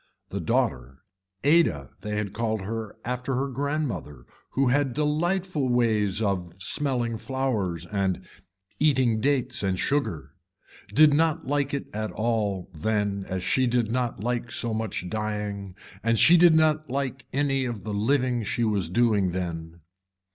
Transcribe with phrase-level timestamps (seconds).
[0.31, 1.03] The daughter,
[1.43, 7.85] Ada they had called her after her grandmother who had delightful ways of smelling flowers
[7.85, 8.25] and
[8.79, 10.31] eating dates and sugar,
[10.91, 15.75] did not like it at all then as she did not like so much dying
[16.01, 19.81] and she did not like any of the living she was doing then.